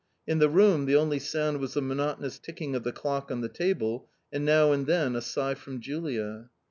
In 0.25 0.39
the 0.39 0.49
room 0.49 0.87
the 0.87 0.95
only 0.95 1.19
sound 1.19 1.59
was 1.59 1.75
the 1.75 1.79
monotonous 1.83 2.39
tick 2.39 2.59
ing 2.59 2.73
of 2.73 2.83
the 2.83 2.91
clock 2.91 3.29
on 3.29 3.41
the 3.41 3.49
table 3.49 4.09
and 4.33 4.43
now 4.43 4.71
and 4.71 4.87
then 4.87 5.15
a 5.15 5.21
sigh 5.21 5.53
from 5.53 5.79
Julia. 5.79 6.49